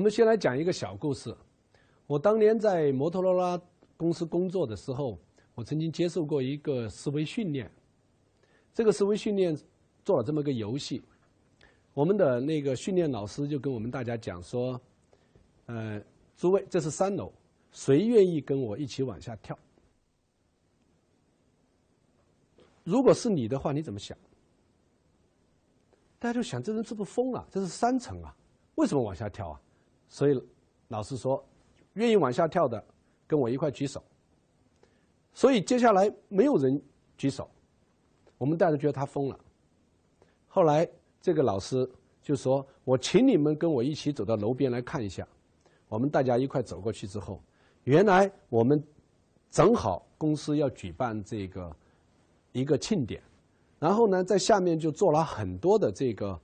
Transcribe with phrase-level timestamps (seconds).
[0.00, 1.36] 我们先来讲一个小故事。
[2.06, 3.60] 我当年在摩托罗拉
[3.98, 5.18] 公司工作的时候，
[5.54, 7.70] 我曾经接受过一个思维训练。
[8.72, 9.54] 这个思维训练
[10.02, 11.02] 做了这么个游戏，
[11.92, 14.80] 我们的那个训练老师就跟我们大家讲说
[15.68, 16.02] ：“呃，
[16.34, 17.30] 诸位，这是三楼，
[17.70, 19.54] 谁愿意跟我一起往下跳？
[22.84, 24.16] 如果是你的话，你怎么想？”
[26.18, 27.46] 大家就想，这人是不是疯了？
[27.50, 28.34] 这是三层啊，
[28.76, 29.60] 为什么往下跳啊？
[30.10, 30.38] 所以
[30.88, 31.42] 老师说，
[31.94, 32.84] 愿意往下跳的，
[33.26, 34.02] 跟我一块举手。
[35.32, 36.78] 所以接下来没有人
[37.16, 37.48] 举手，
[38.36, 39.40] 我们大家觉得他疯了。
[40.48, 40.86] 后来
[41.22, 41.88] 这个老师
[42.20, 45.26] 就说：“我请你们跟我一起走到楼边来看一下。”
[45.88, 47.40] 我们大家一块走过去之后，
[47.84, 48.82] 原来我们
[49.50, 51.76] 正好公司要举办这个
[52.52, 53.22] 一个庆典。
[53.78, 56.38] 然后呢，在下面就做了很多的这个，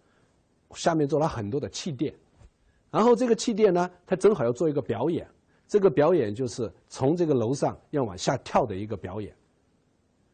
[0.75, 2.15] 下面做了很多的气垫，
[2.97, 5.29] 然后这个气垫呢，它正好要做一个表演，
[5.69, 9.35] 这个表演就是从这个楼上要往下跳的一个表演，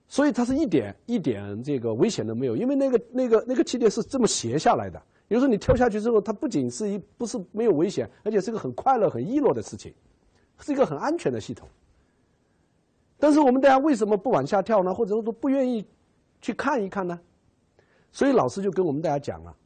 [0.06, 9.92] 所以它是一点一点这个危险都没有，因为那个那个那个气垫是这么斜下来的，有时候你跳下去之后，它不仅是一不是没有危险，而且是个很快乐很易落的事情，
[10.60, 11.68] 是一个很安全的系统。
[13.18, 14.94] 但是我们大家为什么不往下跳呢？
[14.94, 15.84] 或者说不愿意？
[16.40, 17.20] 去看一看呢，
[18.10, 19.56] 所以老师就跟我们大家讲了，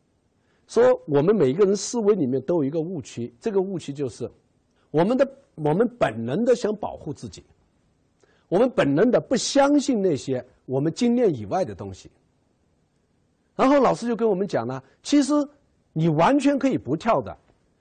[0.67, 4.31] 说我们每一个人思维里面都有一个误区，这个误区就是
[4.91, 7.45] 我们的我们本能的想保护自己，
[8.49, 12.11] 我们本能的不相信那些我们经验以外的东西。
[13.55, 15.33] 然后老师就跟我们讲了，其实
[15.93, 17.35] 你完全可以不跳的，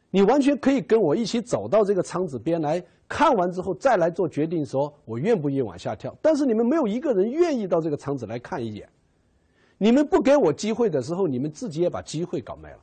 [0.09, 2.83] 你完全可以跟我一起走到这个舱子边来。
[3.07, 6.17] 看完之后再来做决定，说我愿不愿意往下跳。
[6.23, 8.89] 但是你们没有一个人愿意到这个场子来看一眼。
[9.77, 12.79] 你们不给我机会的时候，你们自己也把机会搞没了。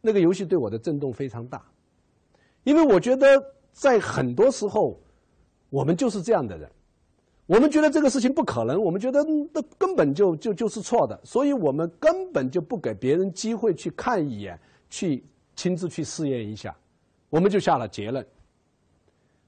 [0.00, 1.62] 那个游戏对我的震动非常大，
[2.62, 3.42] 因为我觉得
[3.72, 5.00] 在很多时候，
[5.70, 6.70] 我们就是这样的人。
[7.46, 14.58] 我们觉得这个事情不可能，我们觉得那根本就就就是错的，所以我们根本就不给别人机会去看一眼，
[14.88, 15.22] 去
[15.54, 16.74] 亲自去试验一下，
[17.28, 18.26] 我们就下了结论。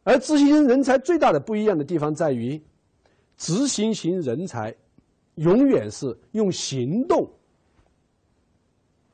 [0.04, 2.62] 而执行型人才最大的不一样的地方在于，
[3.38, 4.74] 执行型人才
[5.36, 7.26] 永远是用行动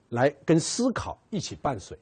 [0.08, 1.96] 来跟思考一起伴随。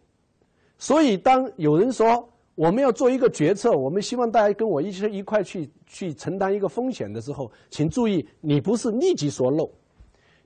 [0.78, 9.69] 所以，当有人说我们要做一个决策，我们希望大家跟我一起一块去去承担一个风险的时候，请注意，你不是立即说 no，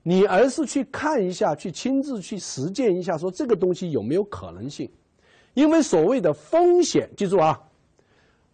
[0.03, 4.89] 你而是去看一下，去亲自去实践一下，说这个东西有没有可能性？
[5.53, 7.61] 因为所谓的风险，记住啊。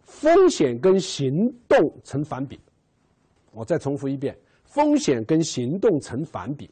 [0.04, 2.60] 风险跟行动成反比，
[3.50, 4.36] 我再重复一遍：
[4.72, 6.70] 风险跟行动成反比。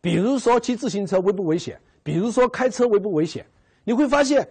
[0.00, 1.80] 比如说骑自行车危不危险？
[2.02, 3.46] 比如说开车危不危险？
[3.84, 4.46] 你会发现，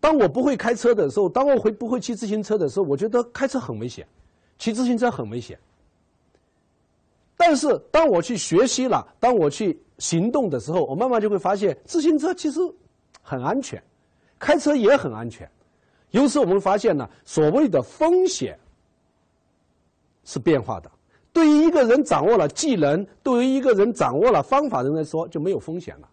[0.00, 4.06] 当我不会开车的时候，当我会不会骑自行车的时候，我觉得开车很危险，
[4.58, 5.58] 骑自行车很危险。
[7.36, 12.58] 但是当我去学习了，当我去行动的时候，我慢慢就会发现，自行车其实
[13.20, 13.82] 很安全，
[14.38, 15.46] 开车也很安全。
[16.12, 18.58] 由此我们发现呢，所谓的风险
[20.24, 20.90] 是变化的。
[21.36, 26.08] 对于一个人掌握了技能，对于一个人掌握了方法的人来说，就没有风险了；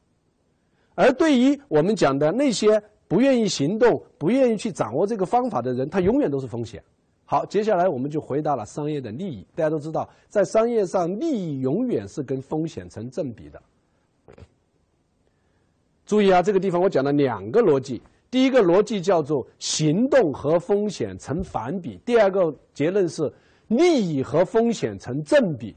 [0.95, 6.83] 而对于我们讲的那些不愿意行动、不愿意去掌握这个方法的人，他永远都是风险。
[7.23, 9.47] 好，接下来我们就回答了商业的利益。
[9.55, 13.61] 大家都知道，在商业上，利益永远是跟风险成正比的。
[16.05, 18.01] 注意啊，这个地方我讲了两个逻辑。
[18.29, 23.31] 第一个逻辑叫做行动和风险成反比，第二个结论是
[23.67, 25.75] 利益和风险成正比。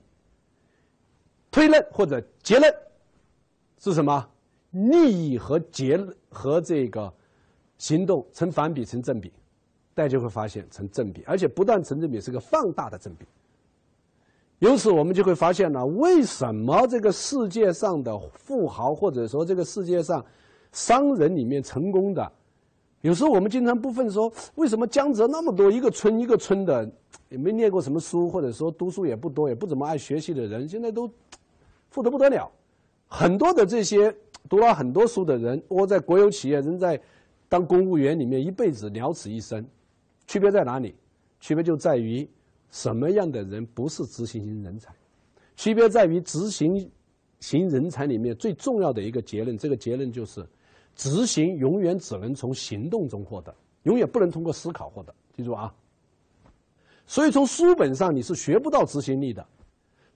[1.50, 2.74] 推论或者结论
[3.78, 4.28] 是什么？
[4.72, 5.98] 利益和结
[6.28, 7.10] 和这个
[7.78, 9.32] 行动成反比成正比，
[9.94, 13.24] 大家就会发现成正比，而且不但成正比，是个放大的正比。
[14.58, 20.24] 由此我们就会发现呢，为什么这个世界上的富豪或者说这个世界上
[20.72, 22.32] 商人里面成功的？
[23.06, 26.90] 有时候我们经常不忿说，为什么江浙那么多一个村一个村的，
[27.28, 31.08] 也没念过什么书，或者说读书也不多，也不怎么爱学习的人，现在都
[31.88, 32.50] 富得不得了。
[33.06, 34.12] 很多的这些
[34.48, 37.00] 读了很多书的人，窝在国有企业，人在
[37.48, 39.64] 当公务员里面一辈子了此一生。
[40.26, 40.92] 区别在哪里？
[41.38, 42.28] 区别就在于
[42.72, 44.92] 什么样的人不是执行型人才？
[45.54, 46.90] 区别在于执行
[47.38, 50.44] 型人才里面最重要的一个结论，这个结论就是。
[50.96, 53.54] 执行永远只能从行动中获得，
[53.84, 55.14] 永远不能通过思考获得。
[55.36, 55.72] 记住啊！
[57.06, 59.46] 所以从书本上你是学不到执行力的。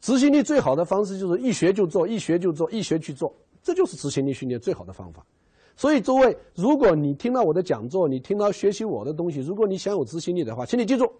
[0.00, 3.32] 执行力最好的方式就是一学就做，一学就做，一学去做，
[3.62, 5.24] 这就是执行力训练最好的方法。
[5.76, 11.10] 所以，诸位，如果你听到我的讲座，你听到学习我的东西，如果你想有执行力的话，请你记住，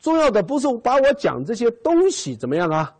[0.00, 2.96] 重要的不是把我讲这些东西怎么样啊，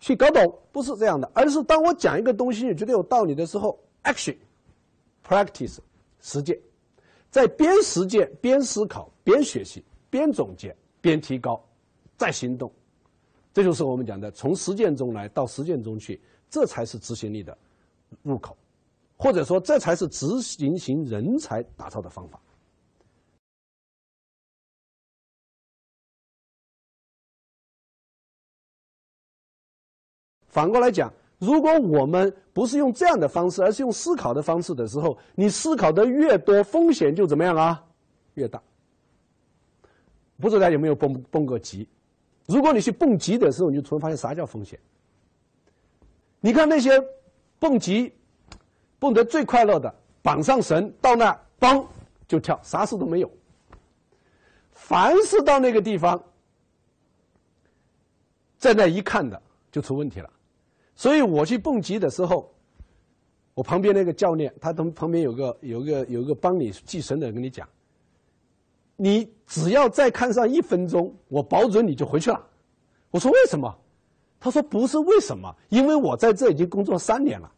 [0.00, 4.36] 去搞懂，不是这样的，而是当我讲一个东西你觉得有道理的时候，action
[5.28, 5.78] practice
[6.22, 6.58] 实践，
[7.30, 11.62] 在边实践边思考边学习边总结边提高，
[12.16, 12.72] 再行动，
[13.52, 17.56] 这就是我们讲的从实践中来到实践中去，这才是执行力的
[18.22, 18.56] 入口。
[19.20, 22.40] 或者说，这才是执行型人才打造的方法。
[30.46, 37.84] 反过来讲，如果我们不是用这样的方式，而是用思考的方式的时候，你思考的越多，风险就怎么样啊？
[38.34, 38.60] 越大。
[40.40, 41.88] 不知道大家有没有蹦蹦过极？
[42.46, 44.78] 如果你去蹦极的时候，你就突然发现啥叫风险。
[46.40, 47.02] 你看那些
[47.58, 48.12] 蹦极。
[49.00, 51.86] 蹦得最快乐的，绑上绳到那，嘣
[52.26, 53.30] 就跳，啥事都没有。
[54.72, 56.20] 凡是到那个地方，
[58.58, 59.40] 在那一看的，
[59.70, 60.28] 就出问题了。
[60.98, 62.52] 所以我去蹦极的时候，
[63.54, 67.68] 我旁边那个教练，他旁旁边有个有个有个帮你系绳的，跟你讲，
[68.96, 72.44] 你只要再看上一分钟，我保准你就回去了。
[73.12, 73.72] 我说为什么？
[74.40, 77.48] 他说不是为什么，因为我在这已经工作三年了。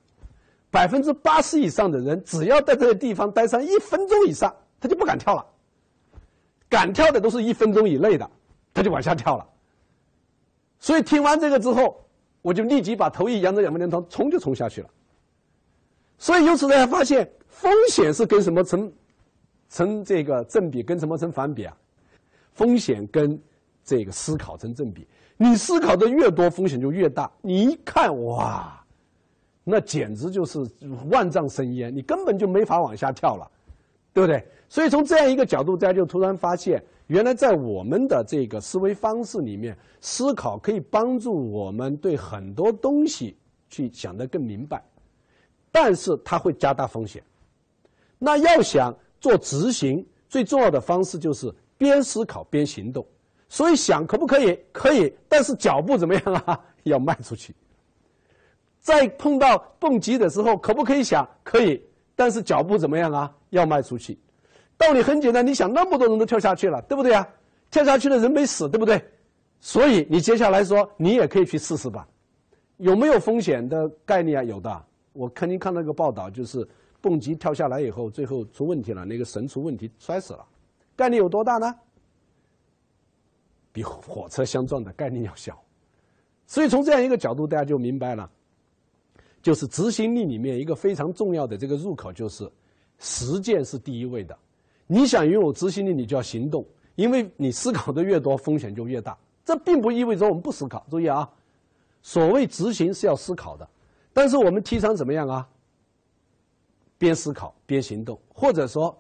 [0.71, 5.47] 百分之八十以上的人，只要在这个地方待上一分钟以上，他就不敢跳了。
[6.69, 8.31] 敢跳的都是一分钟以内的，
[8.75, 9.49] 他就往下跳了。
[10.79, 12.05] 所以听完这个之后，
[12.43, 14.89] 我就立即把头一扬着，仰面连头冲就冲下去了。
[16.19, 18.93] 所以由此大家发现，风险是跟什么成
[19.69, 21.77] 成这个正比，跟什么成反比啊？
[22.53, 23.41] 风险跟
[23.85, 25.07] 这个思考成正比。
[25.37, 27.31] 你思考的越多，风险就越大。
[27.41, 28.77] 你一看，哇！
[29.65, 30.59] 那简直就是
[31.11, 33.51] 万丈深渊，你根本就没法往下跳了，
[34.13, 34.45] 对不对？
[34.69, 43.37] 所以从这样一个角度，大家就突然发现，原来在我们的这个思维方式里面，思考可以帮助我们对很多东西
[43.69, 44.83] 去想得更明白，
[45.73, 47.23] 但是它会加大风险。
[48.19, 53.05] 那要想做执行，最重要的方式就是边思考边行动。
[53.49, 54.57] 所以想可不可以？
[54.71, 56.61] 可以，但是脚步怎么样啊？
[56.85, 57.53] 要迈出去。
[58.79, 61.29] 在碰到蹦极的时候，可不可以想？
[61.43, 61.83] 可以，
[62.21, 63.35] 但是脚步怎么样啊？
[63.49, 64.19] 要迈出去。
[64.77, 67.27] 道理很简单，你想那么多人都跳下去了，对不对啊？
[67.71, 69.03] 跳下去的人没死，对不对？
[69.59, 72.07] 所以你接下来说，你也可以去试试吧。
[72.77, 74.45] 有没有风险的概念啊？
[74.45, 74.85] 有的。
[75.15, 76.69] 我肯定看到一个报道，就是
[77.01, 80.45] 蹦极跳下来以后，最后出问题了，那个绳出问题，摔死了。
[80.95, 81.75] 概率有多大呢？
[83.73, 85.59] 比火车相撞的概率要小。
[86.47, 88.31] 所以从这样一个角度，大家就明白了。
[89.43, 92.51] 就是执行力里面一个非常重要的这个入口，就是
[92.99, 94.37] 实践是第一位的。
[94.87, 96.67] 你想拥有执行力，你就要行动，
[96.97, 99.17] 因为你思考的越多，风险就越大。
[99.45, 101.29] 这并不意味着我们不思考，注意啊，
[102.03, 103.69] 所谓执行是要思考的，
[104.13, 105.49] 但是我们提倡怎么样啊？
[106.99, 108.97] 边思考边行动，或者说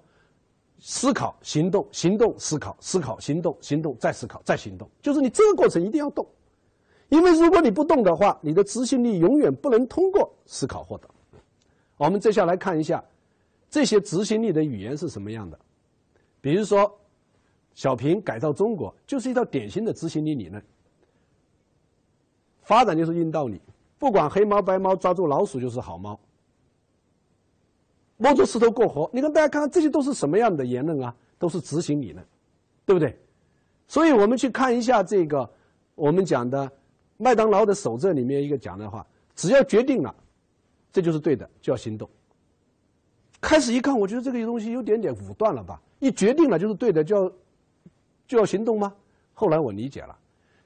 [0.79, 6.27] 思考行动，行动思考，思考行动，行动再思考再行动，就是你这个过程一定要动。
[7.11, 11.11] 因为如果你不动的话，你的执行力永远不能通过思考获得。
[11.97, 13.05] 我们接下来看一下
[13.69, 15.59] 这些执行力的语言是什么样的。
[16.41, 16.91] 比如说，
[17.75, 20.63] 小平改造中国就是一套典型的执行力理论。
[22.63, 23.61] 发展就是硬道理，
[23.99, 26.19] 不管黑猫白猫，抓住老鼠就是好猫。
[28.17, 31.13] 摸着石头过河，你看大家看看这些都是什么样的言论啊？
[31.39, 32.25] 都是执行理论，
[32.87, 33.19] 对不对？
[33.89, 35.51] 所以我们去看一下这个
[35.97, 36.71] 我们讲的。
[37.21, 40.15] 麦当劳的守则里面一个讲的话，只要决定了，
[40.91, 42.09] 这就是对的，就要行动。
[43.43, 45.81] 开始一看，我觉得这个东西有点点武断了吧？
[45.99, 47.33] 一决定了就是对的，就要
[48.27, 48.95] 就要行动吗？
[49.35, 50.17] 后来我理解了，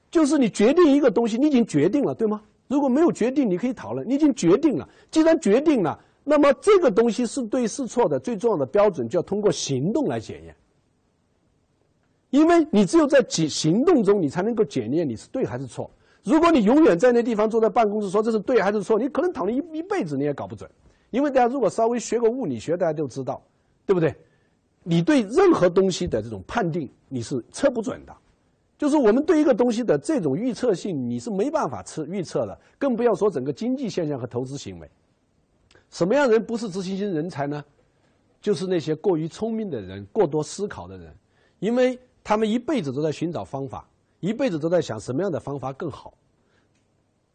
[0.09, 2.41] 就是你决定一个东西，你已经决定了，对吗？
[2.67, 4.07] 如果没有决定，你可以讨论。
[4.07, 10.55] 你已经决定了，既然决定了，那么这个东西是对是错的，最重要的标准就要通过行动来检验。
[12.31, 15.89] 因为你只有在行行动中，你才能够检验你是对还是错。
[16.25, 20.69] 如果你永远在那地方坐在办公室说这是对还是错，你可能躺了一一辈子你也搞不准。
[21.11, 23.41] 因为大家如果稍微学过物理学，大家都知道，
[23.85, 24.13] 对不对？
[24.83, 28.15] 你对任何东西的这种判定你是测不准的，
[28.77, 34.89] 就是我们对一个东西的这种预测性你是没办法测预测的，更不要说整个经济现象和投资行为。
[35.91, 37.63] 什么样人不是执行型人才呢？
[38.41, 41.13] 就是那些过于聪明的人、过多思考的人，
[41.59, 43.87] 因为他们一辈子都在寻找方法。
[44.19, 46.13] 一辈子都在想什么样的方法更好，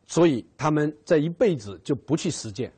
[0.06, 2.72] 所以他们在一辈子就不去实践，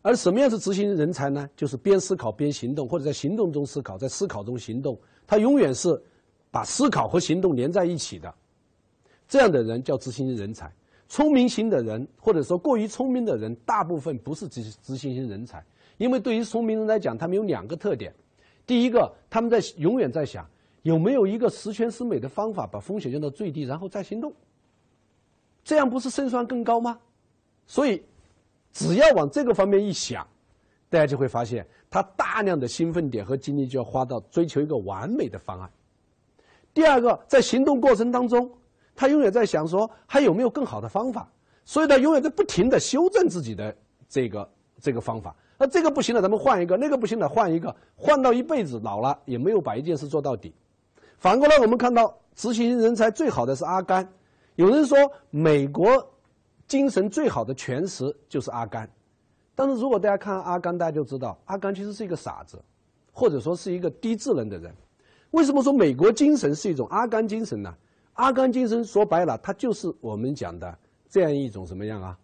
[0.00, 1.48] 而什么样是执行人才呢？
[1.56, 4.98] 就是边思考边行动，或者在行动中思考，在思考中行动。
[5.26, 6.00] 他永远是
[6.50, 8.34] 把思考和行动连在一起的。
[9.28, 10.72] 这样的人叫执行人才。
[11.08, 15.62] 聪明型的人，或者说过于聪明的人，大部分不是执执行型人才。
[15.98, 18.14] 因为对于聪明人来讲，他们有两个特点：
[18.66, 20.48] 第一个，他们在永远在想
[20.82, 24.32] 有没有一个十全十美的方法把风险降到最低，然后再行动。
[25.64, 26.98] 这样不是胜算更高吗？
[27.66, 28.02] 所以。
[28.74, 30.26] 只要往这个方面一想，
[30.88, 35.70] 大家就会发现，他大量的兴奋点和精力就要花到追求一个完美的方案。
[36.72, 38.50] 第二个，在行动过程当中，
[38.96, 41.30] 他永远在想说还有没有更好的方法，
[41.66, 43.76] 所以他永远在不停的修正自己的
[44.08, 45.36] 这个这个方法。
[45.58, 47.76] 那这个不行了，咱们换一个；那个不行了，换一个。
[47.94, 50.54] 换到一辈子老了也没有把一件事做到底。
[51.22, 54.06] 反过来，我们看到执行人才最好的是阿甘。
[54.56, 54.98] 有人说
[55.30, 56.06] 美国。
[56.68, 58.88] 精神最好的诠释就是阿甘，
[59.54, 62.58] 但是如果大家看阿甘，大家就知道阿甘其实是一个傻子，
[63.12, 64.72] 或者说是一个低智能的人。
[65.32, 67.74] 为什么说美国精神是一种阿甘精神呢？
[68.14, 70.74] 阿甘精神说白了，它就是我们讲的
[71.10, 72.18] 这样一种什么样啊？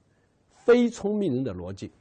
[0.64, 1.92] 非聪明人的逻辑。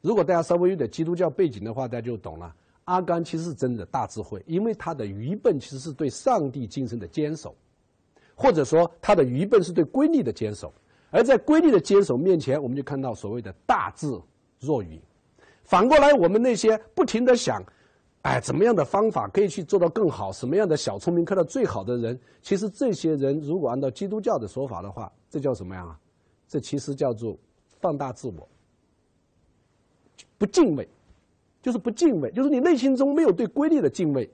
[0.00, 2.54] 如果大家稍微有点基督教背景的话，大家就懂了。
[2.84, 7.54] 阿甘其实是真的大智慧，因为他的愚笨其实是对上帝精神的坚守，
[8.34, 10.72] 或者说他的愚笨是对规律的坚守。
[11.10, 14.20] 而在规律的坚守面前，我们就看到所谓的大智
[14.58, 15.00] 若愚。
[15.62, 17.62] 反过来，我们那些不停的想，
[18.22, 20.32] 哎，怎么样的方法可以去做到更好？
[20.32, 22.18] 什么样的小聪明看到最好的人？
[22.42, 25.98] 其实这些人，如果按照基督教的说法的话，这叫什么样啊？
[26.46, 27.38] 这其实叫做
[27.80, 28.48] 放大自我，
[30.36, 30.86] 不敬畏，
[31.64, 34.30] 就是不敬畏，就是你内心中没有对规律的敬畏。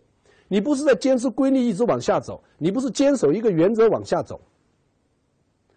[0.48, 4.40] 你不是在坚持规律一直往下走，你不是坚守一个原则往下走。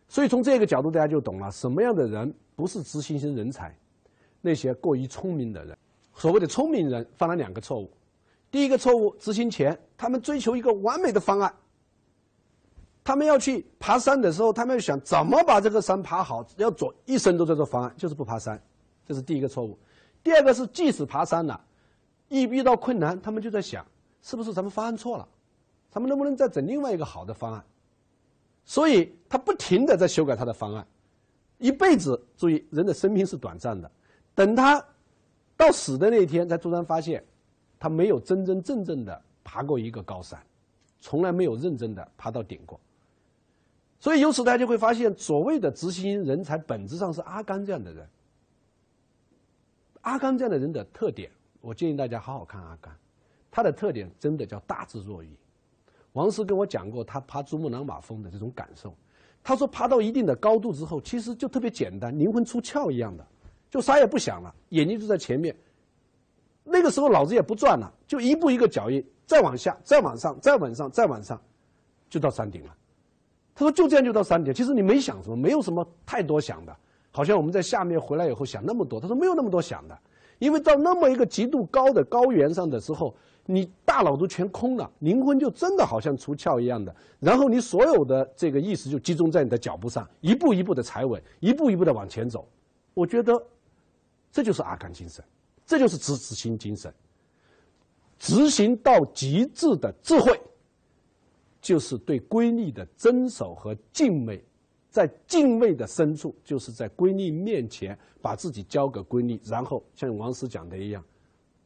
[0.07, 3.71] 所以从这个角度，大家就懂了什么样的人不是执行型人才？
[4.41, 5.77] 那些过于聪明的人，
[6.15, 7.87] 所谓的聪明人犯了两个错误。
[8.49, 11.53] 第一个错误，执行前他们追求一个完美的方案。
[13.03, 18.59] 他们要去爬山的时候，他们要想怎么把这个山爬好，要做一生都在做方案，就是不爬山，
[19.05, 19.77] 这是第一个错误。
[20.23, 21.59] 第二个是，即使爬山了，
[22.29, 23.85] 一遇到困难，他们就在想，
[24.21, 25.27] 是不是咱们方案错了？
[25.91, 27.63] 咱们能不能再整另外一个好的方案？
[28.65, 30.87] 所以他不停的在修改他的方案，
[31.57, 33.91] 一辈子注意人的生命是短暂的，
[34.33, 34.83] 等他
[35.57, 37.21] 到死的那一天，才突然发现，
[37.77, 40.41] 他没有真真正正的爬过一个高山，
[41.01, 42.79] 从来没有认真的爬到顶过。
[43.99, 48.07] 所以由此大家就会发现，所谓的执行人才本质上是阿甘这样的人。
[50.03, 51.31] 阿甘这样的人的特点，
[51.61, 52.93] 我建议大家好好看阿甘，
[53.49, 55.29] 他的特点真的叫大智若愚。
[56.11, 58.93] 王石跟我讲过他爬珠穆朗玛峰的这种感受，
[59.41, 63.25] 他说爬到一定的高度之后，其实就特别简单，灵魂出窍一样的，
[63.71, 65.55] 就啥也不想了，眼睛就在前面。
[66.65, 71.41] 那个时候脑子也不转了，就一步一个脚印，再往下，再往上，再往上，再往上，
[72.09, 72.75] 就到山顶了。
[73.55, 76.75] 他说就这样就到山顶，其实你没想什么，没有什么太多想的，
[77.13, 78.99] 好像我们在下面回来以后想那么多。
[78.99, 79.97] 他说没有那么多想的，
[80.39, 83.15] 因为到那么一个极度高的高原上的时候。
[83.45, 92.47] 你大脑都全空了，灵魂就真的好像出窍一样的，然后你所有的这个意识就集中在你的脚步上，一步一步的踩稳，一步一步的往前走。
[92.93, 93.33] 我觉得
[94.31, 95.21] 这就是阿甘精神，
[95.65, 96.93] 这就是执执行精神，
[98.17, 100.39] 执行到极致的智慧，
[101.59, 104.41] 就是对规律的遵守和敬畏，
[104.93, 111.03] 在敬畏的深处，就是在规律面前把自己交给规律，然后像王石讲的一样，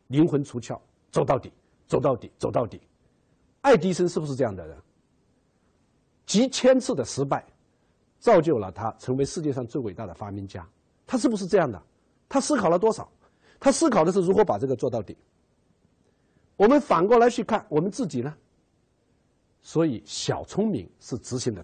[0.07, 0.79] 灵魂出窍，
[1.11, 1.51] 走到底。
[1.87, 2.81] 走到底，走到底。
[3.61, 4.77] 爱迪生是不是这样的人？
[6.25, 7.45] 几千次的失败，
[8.19, 10.67] 造就了他成为世界上最伟大的发明家。
[11.05, 11.81] 他是不是这样的？
[12.27, 13.09] 他思考了多少？
[13.57, 15.15] 他思考的是如何把这个做到底。
[16.57, 18.35] 我们反过来去看我们自己呢？
[19.61, 21.55] 所以，小聪明是执行的。